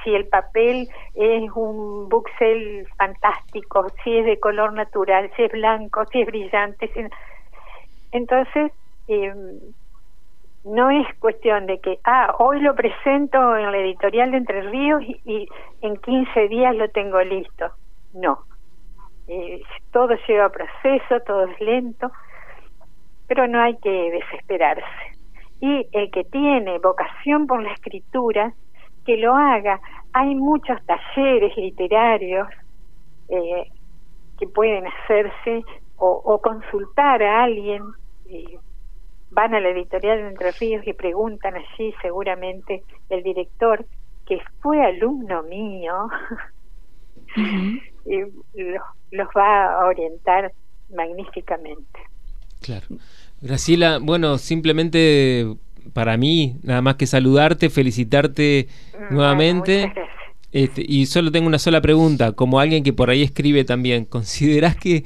si 0.04 0.14
el 0.14 0.26
papel 0.26 0.88
es 1.14 1.50
un 1.54 2.08
buxel 2.08 2.86
fantástico, 2.98 3.86
si 4.02 4.18
es 4.18 4.26
de 4.26 4.38
color 4.38 4.74
natural, 4.74 5.30
si 5.34 5.44
es 5.44 5.52
blanco, 5.52 6.04
si 6.12 6.20
es 6.20 6.26
brillante. 6.26 6.90
Entonces, 8.12 8.70
no 10.64 10.90
es 10.90 11.06
cuestión 11.18 11.66
de 11.66 11.78
que, 11.78 11.98
ah, 12.04 12.34
hoy 12.38 12.60
lo 12.60 12.74
presento 12.74 13.56
en 13.56 13.70
la 13.70 13.78
editorial 13.78 14.30
de 14.30 14.38
Entre 14.38 14.62
Ríos 14.62 15.02
y, 15.02 15.48
en 15.82 15.96
15 15.96 16.48
días 16.48 16.74
lo 16.74 16.88
tengo 16.88 17.20
listo. 17.20 17.66
No. 18.14 18.38
Eh, 19.28 19.62
todo 19.92 20.14
lleva 20.26 20.48
proceso, 20.50 21.20
todo 21.26 21.44
es 21.44 21.60
lento, 21.60 22.10
pero 23.26 23.46
no 23.46 23.60
hay 23.60 23.76
que 23.76 24.10
desesperarse. 24.10 25.18
Y 25.60 25.86
el 25.92 26.10
que 26.10 26.24
tiene 26.24 26.78
vocación 26.78 27.46
por 27.46 27.62
la 27.62 27.72
escritura, 27.72 28.52
que 29.04 29.16
lo 29.16 29.34
haga. 29.34 29.80
Hay 30.12 30.34
muchos 30.34 30.78
talleres 30.86 31.56
literarios 31.56 32.48
eh, 33.28 33.70
que 34.38 34.46
pueden 34.48 34.86
hacerse 34.86 35.62
o, 35.96 36.40
consultar 36.42 37.22
a 37.22 37.44
alguien. 37.44 37.82
Eh, 38.28 38.58
van 39.34 39.54
a 39.54 39.60
la 39.60 39.70
editorial 39.70 40.18
de 40.18 40.28
Entre 40.28 40.52
Ríos 40.52 40.86
y 40.86 40.92
preguntan 40.92 41.54
allí 41.54 41.92
seguramente 42.00 42.82
el 43.10 43.22
director 43.22 43.84
que 44.26 44.38
fue 44.60 44.82
alumno 44.82 45.42
mío 45.42 46.08
y 48.06 48.20
los, 49.12 49.28
va 49.36 49.80
a 49.80 49.86
orientar 49.86 50.52
magníficamente. 50.94 52.00
Claro. 52.62 52.86
Graciela, 53.40 53.98
bueno, 54.00 54.38
simplemente 54.38 55.46
para 55.92 56.16
mí 56.16 56.56
nada 56.62 56.80
más 56.80 56.94
que 56.94 57.06
saludarte, 57.06 57.68
felicitarte 57.68 58.68
nuevamente. 59.10 59.92
Este, 60.52 60.84
y 60.86 61.06
solo 61.06 61.32
tengo 61.32 61.48
una 61.48 61.58
sola 61.58 61.80
pregunta, 61.80 62.32
como 62.32 62.60
alguien 62.60 62.84
que 62.84 62.92
por 62.92 63.10
ahí 63.10 63.22
escribe 63.22 63.64
también, 63.64 64.04
¿considerás 64.04 64.76
que, 64.76 65.04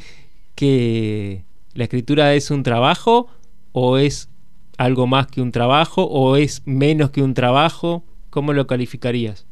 que 0.55 1.43
la 1.73 1.85
escritura 1.85 2.35
es 2.35 2.51
un 2.51 2.63
trabajo 2.63 3.29
o 3.73 3.99
es 3.99 4.31
algo 4.79 5.07
más 5.07 5.27
que 5.27 5.41
un 5.41 5.53
trabajo 5.53 6.05
o 6.05 6.37
es 6.37 6.67
menos 6.67 7.11
que 7.11 7.23
un 7.23 7.35
trabajo? 7.35 8.05
¿Cómo 8.31 8.53
lo 8.53 8.67
calificarías? 8.67 9.47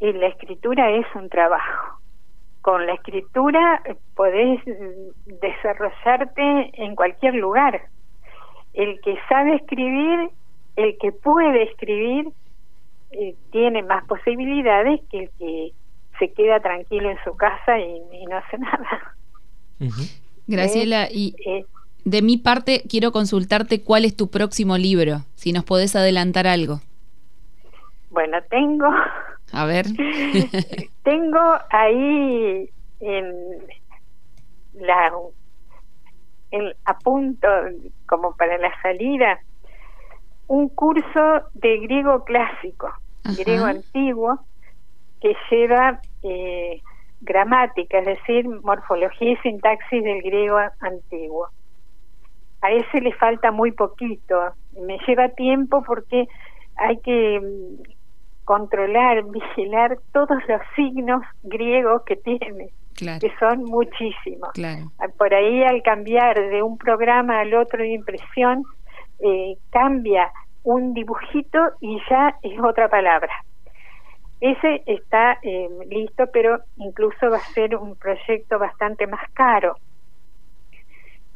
Y 0.00 0.12
la 0.12 0.28
escritura 0.28 0.90
es 0.90 1.06
un 1.14 1.28
trabajo. 1.28 2.00
Con 2.60 2.86
la 2.86 2.94
escritura 2.94 3.82
podés 4.14 4.60
desarrollarte 5.40 6.70
en 6.74 6.94
cualquier 6.94 7.34
lugar. 7.34 7.82
El 8.74 9.00
que 9.00 9.16
sabe 9.28 9.56
escribir, 9.56 10.30
el 10.76 10.96
que 10.98 11.12
puede 11.12 11.64
escribir, 11.64 12.28
eh, 13.10 13.34
tiene 13.50 13.82
más 13.82 14.04
posibilidades 14.04 15.00
que 15.10 15.24
el 15.24 15.30
que 15.38 15.72
se 16.18 16.32
queda 16.32 16.60
tranquilo 16.60 17.10
en 17.10 17.18
su 17.24 17.34
casa 17.36 17.78
y, 17.78 18.26
no 18.28 18.36
hace 18.36 18.58
nada. 18.58 19.14
Graciela, 20.46 21.04
eh, 21.06 21.12
y 21.12 21.36
eh, 21.46 21.64
de 22.10 22.22
mi 22.22 22.36
parte 22.36 22.82
quiero 22.88 23.12
consultarte 23.12 23.82
cuál 23.82 24.04
es 24.04 24.16
tu 24.16 24.30
próximo 24.30 24.78
libro, 24.78 25.24
si 25.34 25.52
nos 25.52 25.64
podés 25.64 25.94
adelantar 25.96 26.46
algo. 26.46 26.80
Bueno, 28.10 28.38
tengo... 28.50 28.88
A 29.52 29.64
ver. 29.64 29.86
tengo 31.02 31.40
ahí 31.70 32.68
en 33.00 33.34
la 34.74 35.12
el, 36.50 36.76
a 36.84 36.98
punto 36.98 37.48
como 38.06 38.34
para 38.36 38.58
la 38.58 38.70
salida 38.82 39.38
un 40.46 40.70
curso 40.70 41.42
de 41.54 41.78
griego 41.78 42.24
clásico, 42.24 42.90
griego 43.36 43.66
antiguo, 43.66 44.38
que 45.20 45.36
lleva 45.50 46.00
eh, 46.22 46.80
gramática, 47.20 47.98
es 47.98 48.06
decir, 48.06 48.48
morfología 48.62 49.32
y 49.32 49.36
sintaxis 49.36 50.02
del 50.02 50.22
griego 50.22 50.58
antiguo. 50.80 51.48
A 52.60 52.70
ese 52.72 53.00
le 53.00 53.12
falta 53.14 53.52
muy 53.52 53.72
poquito, 53.72 54.52
me 54.80 54.98
lleva 55.06 55.28
tiempo 55.30 55.82
porque 55.82 56.26
hay 56.76 56.98
que 56.98 57.40
mm, 57.40 57.82
controlar, 58.44 59.24
vigilar 59.30 59.98
todos 60.12 60.38
los 60.48 60.60
signos 60.74 61.22
griegos 61.42 62.02
que 62.04 62.16
tiene, 62.16 62.70
que 62.96 63.32
son 63.38 63.64
muchísimos. 63.64 64.50
Por 65.16 65.34
ahí 65.34 65.62
al 65.62 65.82
cambiar 65.82 66.36
de 66.50 66.62
un 66.62 66.78
programa 66.78 67.40
al 67.40 67.54
otro 67.54 67.82
de 67.82 67.92
impresión, 67.94 68.64
eh, 69.20 69.56
cambia 69.70 70.30
un 70.64 70.94
dibujito 70.94 71.58
y 71.80 71.98
ya 72.10 72.34
es 72.42 72.58
otra 72.60 72.88
palabra. 72.88 73.32
Ese 74.40 74.82
está 74.86 75.38
eh, 75.42 75.68
listo, 75.88 76.24
pero 76.32 76.60
incluso 76.76 77.30
va 77.30 77.38
a 77.38 77.52
ser 77.52 77.74
un 77.74 77.96
proyecto 77.96 78.58
bastante 78.58 79.06
más 79.06 79.28
caro, 79.32 79.76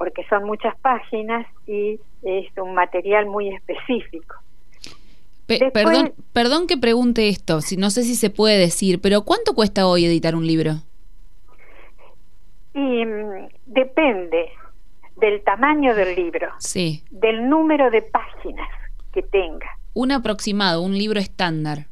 porque 0.03 0.25
son 0.29 0.43
muchas 0.43 0.77
páginas 0.81 1.47
y 1.65 2.01
es 2.25 2.59
un 2.59 2.75
material 2.75 3.27
muy 3.27 3.55
específico. 3.55 4.35
perdón, 5.47 6.13
perdón 6.33 6.67
que 6.67 6.77
pregunte 6.77 7.29
esto, 7.29 7.61
si 7.61 7.77
no 7.77 7.89
sé 7.89 8.03
si 8.03 8.17
se 8.17 8.29
puede 8.29 8.59
decir, 8.59 9.01
pero 9.01 9.23
¿cuánto 9.23 9.55
cuesta 9.55 9.87
hoy 9.87 10.05
editar 10.05 10.35
un 10.35 10.45
libro? 10.45 10.73
Y 12.75 13.07
mm, 13.07 13.47
depende 13.67 14.49
del 15.19 15.41
tamaño 15.45 15.95
del 15.95 16.17
libro, 16.17 16.49
sí. 16.59 17.05
del 17.13 17.49
número 17.49 17.89
de 17.93 18.03
páginas 18.03 18.69
que 19.13 19.23
tenga. 19.23 19.79
Un 19.95 20.11
aproximado, 20.11 20.83
un 20.83 20.99
libro 20.99 21.21
estándar. 21.21 21.87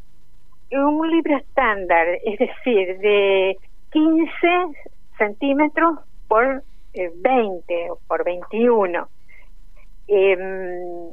Un 0.73 1.09
libro 1.13 1.37
estándar, 1.37 2.09
es 2.25 2.41
decir, 2.41 2.99
de 2.99 3.57
15 3.93 4.27
centímetros 5.17 6.01
por 6.27 6.65
20 6.95 7.65
eh, 7.69 7.91
o 7.91 7.99
por 8.07 8.25
21. 8.25 9.09
Em, 10.09 11.11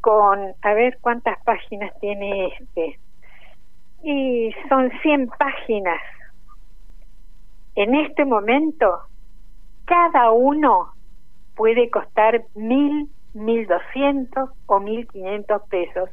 con, 0.00 0.54
a 0.62 0.74
ver 0.74 0.98
cuántas 1.00 1.42
páginas 1.44 1.92
tiene 2.00 2.46
este. 2.58 2.98
Y 4.02 4.54
son 4.68 4.90
100 5.02 5.28
páginas. 5.38 6.00
En 7.74 7.94
este 7.94 8.24
momento, 8.24 9.00
cada 9.84 10.30
uno 10.30 10.92
puede 11.56 11.90
costar 11.90 12.44
mil, 12.54 13.08
mil 13.34 13.66
doscientos 13.66 14.50
o 14.66 14.80
mil 14.80 15.06
quinientos 15.08 15.62
pesos 15.68 16.08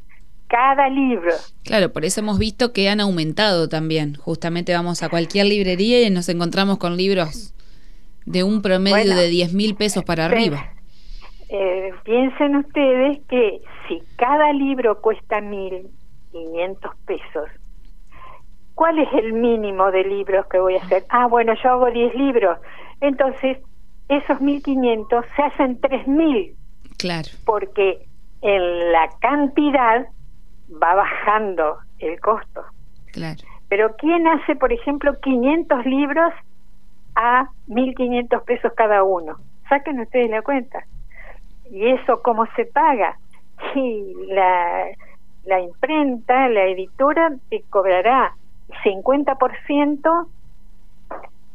cada 0.48 0.88
libro. 0.88 1.32
Claro, 1.64 1.92
por 1.92 2.04
eso 2.04 2.20
hemos 2.20 2.38
visto 2.38 2.72
que 2.72 2.88
han 2.88 3.00
aumentado 3.00 3.68
también. 3.68 4.14
Justamente 4.14 4.72
vamos 4.72 5.02
a 5.02 5.08
cualquier 5.08 5.46
librería 5.46 6.06
y 6.06 6.10
nos 6.10 6.28
encontramos 6.28 6.78
con 6.78 6.96
libros 6.96 7.55
de 8.26 8.44
un 8.44 8.60
promedio 8.60 9.16
de 9.16 9.28
diez 9.28 9.54
mil 9.54 9.74
pesos 9.76 10.04
para 10.04 10.26
arriba. 10.26 10.72
Eh, 11.48 11.92
piensen 12.04 12.56
ustedes 12.56 13.20
que 13.28 13.60
si 13.86 14.02
cada 14.16 14.52
libro 14.52 15.00
cuesta 15.00 15.40
mil 15.40 15.88
quinientos 16.32 16.92
pesos, 17.06 17.48
¿cuál 18.74 18.98
es 18.98 19.08
el 19.14 19.32
mínimo 19.32 19.90
de 19.92 20.04
libros 20.04 20.46
que 20.46 20.58
voy 20.58 20.74
a 20.74 20.82
hacer? 20.82 21.04
Ah, 21.08 21.26
bueno, 21.26 21.54
yo 21.62 21.70
hago 21.70 21.90
diez 21.90 22.14
libros. 22.14 22.58
Entonces, 23.00 23.58
esos 24.08 24.38
1.500 24.38 25.24
se 25.34 25.42
hacen 25.42 25.80
3.000. 25.80 26.54
Claro. 26.98 27.28
Porque 27.44 28.06
en 28.42 28.92
la 28.92 29.08
cantidad 29.20 30.06
va 30.82 30.94
bajando 30.94 31.78
el 31.98 32.18
costo. 32.20 32.64
Claro. 33.12 33.42
Pero 33.68 33.94
¿quién 33.98 34.26
hace, 34.26 34.56
por 34.56 34.72
ejemplo, 34.72 35.18
500 35.20 35.86
libros 35.86 36.32
a 37.16 37.48
1.500 37.68 38.44
pesos 38.44 38.72
cada 38.76 39.02
uno? 39.02 39.36
Saquen 39.68 40.00
ustedes 40.00 40.30
la 40.30 40.42
cuenta. 40.42 40.84
¿Y 41.70 41.88
eso 41.88 42.22
cómo 42.22 42.46
se 42.56 42.66
paga? 42.66 43.18
Y 43.74 44.14
la, 44.28 44.84
la 45.46 45.60
imprenta, 45.60 46.48
la 46.48 46.64
editora, 46.66 47.32
te 47.48 47.62
cobrará 47.70 48.34
50% 48.84 50.26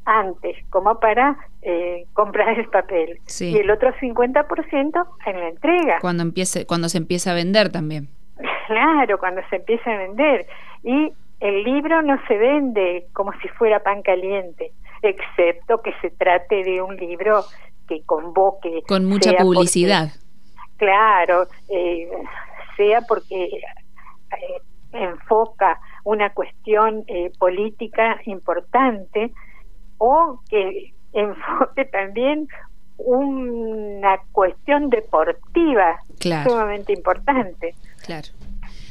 antes, 0.05 0.57
como 0.69 0.99
para 0.99 1.37
eh, 1.61 2.05
comprar 2.13 2.57
el 2.59 2.67
papel. 2.67 3.19
Y 3.39 3.57
el 3.57 3.69
otro 3.69 3.93
50% 3.93 5.07
en 5.25 5.39
la 5.39 5.47
entrega. 5.47 5.99
Cuando, 6.01 6.23
empiece, 6.23 6.65
cuando 6.65 6.89
se 6.89 6.97
empieza 6.97 7.31
a 7.31 7.35
vender 7.35 7.71
también. 7.71 8.09
Claro, 8.67 9.19
cuando 9.19 9.41
se 9.49 9.57
empieza 9.57 9.91
a 9.91 9.97
vender. 9.97 10.45
Y 10.83 11.11
el 11.41 11.63
libro 11.63 12.01
no 12.03 12.17
se 12.25 12.37
vende 12.37 13.05
como 13.11 13.33
si 13.41 13.49
fuera 13.49 13.83
pan 13.83 14.01
caliente, 14.01 14.71
excepto 15.01 15.81
que 15.81 15.93
se 16.01 16.09
trate 16.11 16.63
de 16.63 16.81
un 16.81 16.95
libro 16.95 17.43
que 17.87 18.01
convoque. 18.03 18.83
Con 18.87 19.05
mucha 19.05 19.33
publicidad. 19.33 20.11
claro, 20.77 21.47
eh, 21.69 22.09
sea 22.77 23.01
porque 23.01 23.45
eh, 23.45 24.61
enfoca 24.93 25.79
una 26.03 26.31
cuestión 26.33 27.05
política 27.37 28.19
importante 28.25 29.31
o 29.97 30.41
que 30.49 30.93
enfoque 31.13 31.85
también 31.85 32.47
una 32.97 34.19
cuestión 34.31 34.89
deportiva 34.89 35.99
sumamente 36.19 36.93
importante. 36.93 37.75
Claro. 38.05 38.27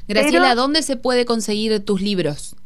Graciela, 0.08 0.54
¿dónde 0.54 0.82
se 0.82 0.96
puede 0.96 1.24
conseguir 1.24 1.84
tus 1.84 2.00
libros? 2.00 2.56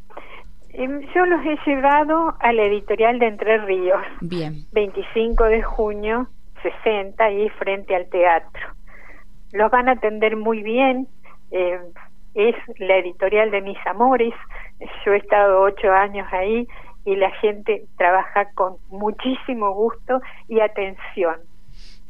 Em, 0.77 1.01
yo 1.15 1.25
los 1.27 1.41
he 1.47 1.57
llevado 1.71 2.35
a 2.41 2.53
la 2.53 2.65
editorial 2.65 3.21
de 3.21 3.29
Entre 3.29 3.59
Ríos. 3.59 4.03
Bien. 4.21 4.67
25 4.73 5.45
de 5.45 5.63
junio, 5.63 6.27
60, 6.63 7.25
ahí 7.25 7.49
frente 7.51 7.95
al 7.95 8.09
teatro. 8.09 8.75
Los 9.53 9.71
van 9.71 9.89
a 9.89 9.93
atender 9.93 10.37
muy 10.37 10.65
bien. 10.65 11.07
Eh, 11.53 11.79
es 12.35 12.57
la 12.79 12.97
editorial 12.97 13.53
de 13.53 13.61
mis 13.61 13.79
amores. 13.87 14.35
Yo 15.07 15.13
he 15.13 15.19
estado 15.19 15.63
ocho 15.63 15.93
años 15.93 16.27
ahí 16.33 16.67
y 17.05 17.15
la 17.15 17.31
gente 17.37 17.85
trabaja 17.97 18.51
con 18.55 18.77
muchísimo 18.89 19.73
gusto 19.75 20.21
y 20.49 20.59
atención. 20.59 21.37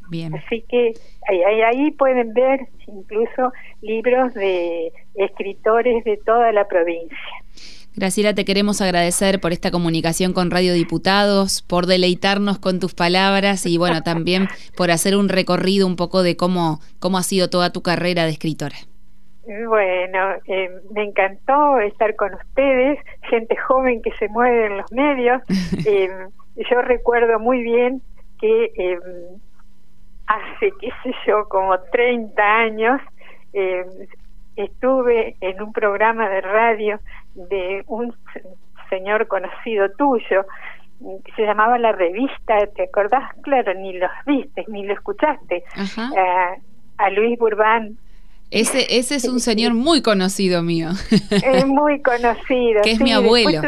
Bien. 0.09 0.35
Así 0.35 0.65
que 0.69 0.93
ahí, 1.29 1.61
ahí, 1.63 1.91
pueden 1.91 2.33
ver 2.33 2.61
incluso 2.87 3.53
libros 3.83 4.33
de 4.33 4.91
escritores 5.15 6.03
de 6.05 6.17
toda 6.19 6.51
la 6.53 6.67
provincia. 6.67 7.19
Graciela, 7.97 8.35
te 8.35 8.45
queremos 8.45 8.81
agradecer 8.81 9.41
por 9.41 9.53
esta 9.53 9.71
comunicación 9.71 10.33
con 10.33 10.51
Radio 10.51 10.75
Diputados, 10.75 11.63
por 11.63 11.87
deleitarnos 11.87 12.59
con 12.59 12.81
tus 12.81 12.93
palabras 12.93 13.67
y 13.67 13.79
bueno, 13.79 14.03
también 14.03 14.49
por 14.77 14.91
hacer 14.91 15.15
un 15.15 15.29
recorrido 15.29 15.87
un 15.87 15.95
poco 15.95 16.25
de 16.25 16.37
cómo, 16.37 16.81
cómo 16.99 17.19
ha 17.19 17.23
sido 17.23 17.49
toda 17.49 17.71
tu 17.71 17.83
carrera 17.83 18.25
de 18.25 18.31
escritora. 18.31 18.75
Bueno, 19.47 20.35
eh, 20.49 20.71
me 20.93 21.05
encantó 21.05 21.79
estar 21.79 22.17
con 22.17 22.35
ustedes, 22.35 22.99
gente 23.31 23.57
joven 23.57 24.03
que 24.03 24.11
se 24.19 24.29
mueve 24.29 24.67
en 24.67 24.79
los 24.79 24.91
medios. 24.91 25.41
Eh, 25.87 26.09
yo 26.57 26.83
recuerdo 26.83 27.39
muy 27.39 27.63
bien 27.63 28.01
que 28.41 28.73
eh, 28.77 28.99
hace, 30.27 30.73
qué 30.81 30.89
sé 31.03 31.13
yo, 31.27 31.47
como 31.49 31.79
30 31.93 32.43
años, 32.43 33.01
estuve 34.57 35.37
en 35.41 35.63
un 35.63 35.73
programa 35.73 36.29
de 36.29 36.41
radio 36.41 37.01
de 37.35 37.85
un 37.87 38.15
señor 38.89 39.27
conocido 39.27 39.91
tuyo 39.93 40.45
se 41.37 41.43
llamaba 41.43 41.79
La 41.79 41.93
Revista, 41.93 42.67
¿te 42.75 42.85
acordás? 42.85 43.33
Claro, 43.43 43.75
ni 43.75 43.93
los 43.95 44.11
viste, 44.27 44.65
ni 44.69 44.85
lo 44.85 44.95
escuchaste. 44.95 45.57
Eh, 45.57 46.63
a 46.99 47.11
Luis 47.11 47.39
Burbán. 47.39 47.99
Ese, 48.51 48.87
ese 48.99 49.17
es 49.17 49.25
un 49.29 49.41
señor 49.41 49.75
muy 49.75 50.01
conocido 50.01 50.63
mío. 50.63 50.91
Es 51.31 51.67
muy 51.67 52.01
conocido. 52.03 52.83
que 52.83 52.93
es 52.93 53.01
mi 53.01 53.13
abuelo. 53.13 53.63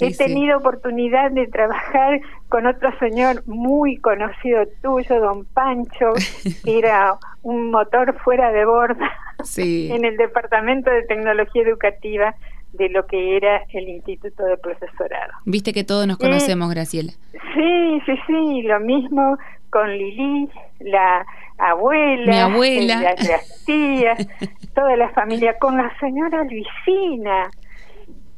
he 0.00 0.14
tenido 0.14 0.58
oportunidad 0.58 1.30
de 1.30 1.46
trabajar 1.46 2.20
con 2.48 2.66
otro 2.66 2.96
señor 2.98 3.42
muy 3.46 3.96
conocido 3.96 4.64
tuyo, 4.82 5.20
don 5.20 5.44
Pancho, 5.46 6.12
que 6.64 6.78
era 6.78 7.14
un 7.42 7.70
motor 7.70 8.14
fuera 8.22 8.52
de 8.52 8.64
borda 8.64 9.10
en 9.56 10.04
el 10.04 10.16
Departamento 10.16 10.90
de 10.90 11.02
Tecnología 11.02 11.62
Educativa 11.62 12.34
de 12.72 12.88
lo 12.88 13.06
que 13.06 13.36
era 13.36 13.62
el 13.72 13.88
Instituto 13.88 14.44
de 14.44 14.56
Profesorado. 14.56 15.32
Viste 15.44 15.72
que 15.72 15.84
todos 15.84 16.06
nos 16.06 16.18
conocemos, 16.18 16.70
Graciela. 16.70 17.12
Sí, 17.32 18.02
sí, 18.04 18.12
sí, 18.26 18.62
lo 18.62 18.80
mismo 18.80 19.38
con 19.70 19.90
Lili, 19.90 20.48
la 20.80 21.24
abuela, 21.58 22.32
Mi 22.32 22.38
abuela. 22.38 23.00
las 23.00 23.64
tías, 23.64 24.26
toda 24.74 24.96
la 24.96 25.08
familia, 25.10 25.56
con 25.58 25.76
la 25.76 25.92
señora 25.98 26.44
Luisina. 26.44 27.50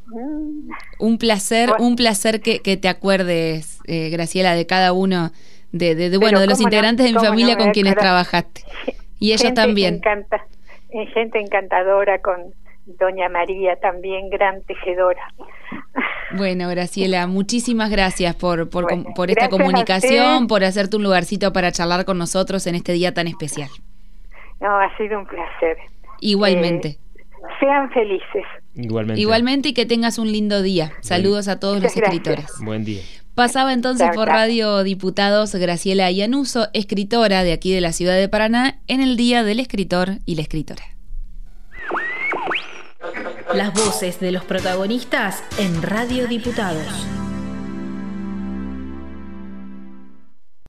Mm. 0.07 0.71
Un 0.99 1.19
placer, 1.19 1.71
un 1.79 1.97
placer 1.97 2.41
que, 2.41 2.61
que 2.61 2.77
te 2.77 2.89
acuerdes, 2.89 3.81
eh, 3.87 4.11
Graciela, 4.11 4.55
de 4.55 4.67
cada 4.67 4.93
uno 4.93 5.31
de, 5.73 5.95
de, 5.95 6.17
bueno 6.19 6.41
de 6.41 6.47
los 6.47 6.61
integrantes 6.61 7.07
de 7.07 7.13
mi 7.13 7.19
familia 7.19 7.57
con 7.57 7.73
quienes 7.73 7.97
trabajaste. 7.97 8.63
Y 9.19 9.33
ella 9.33 9.55
también. 9.55 9.97
Encanta, 9.97 10.37
eh, 10.37 10.56
gente 11.13 11.39
encantadora 11.41 12.21
con 12.21 12.55
doña 12.87 13.29
María, 13.29 13.77
también 13.77 14.31
gran 14.31 14.63
tejedora. 14.63 15.23
Bueno, 16.37 16.69
Graciela, 16.69 17.27
muchísimas 17.27 17.91
gracias 17.91 18.35
por, 18.35 18.69
por, 18.71 18.87
por 19.15 19.31
esta 19.31 19.49
comunicación, 19.49 20.47
por 20.47 20.65
hacerte 20.65 20.97
un 20.97 21.03
lugarcito 21.03 21.53
para 21.53 21.73
charlar 21.73 22.05
con 22.05 22.19
nosotros 22.19 22.67
en 22.67 22.75
este 22.77 22.93
día 22.93 23.13
tan 23.15 23.27
especial. 23.27 23.69
No, 24.61 24.79
ha 24.79 24.97
sido 24.97 25.19
un 25.19 25.27
placer. 25.27 25.77
Igualmente. 26.21 26.89
Eh, 26.89 26.99
sean 27.61 27.91
felices. 27.91 28.45
Igualmente. 28.75 29.21
Igualmente 29.21 29.69
y 29.71 29.75
que 29.75 29.87
tengas 29.87 30.19
un 30.19 30.31
lindo 30.31 30.63
día. 30.63 30.93
Saludos 31.01 31.49
a 31.49 31.61
todos 31.61 31.83
los 31.83 31.97
escritores. 31.97 32.47
Buen 32.65 32.85
día. 32.85 33.03
Pasaba 33.37 33.75
entonces 33.75 34.09
por 34.15 34.29
Radio 34.29 34.83
Diputados 34.83 35.55
Graciela 35.55 36.11
Iannuso, 36.11 36.69
escritora 36.73 37.45
de 37.45 37.53
aquí 37.53 37.71
de 37.71 37.83
la 37.83 37.93
ciudad 37.93 38.17
de 38.17 38.31
Paraná, 38.31 38.81
en 38.87 39.03
el 39.03 39.19
Día 39.19 39.45
del 39.45 39.61
Escritor 39.61 40.21
y 40.25 40.37
la 40.37 40.41
Escritora. 40.41 40.83
Las 43.53 43.75
voces 43.75 44.21
de 44.21 44.33
los 44.33 44.43
protagonistas 44.43 45.45
en 45.59 45.83
Radio 45.83 46.27
Diputados. 46.29 47.26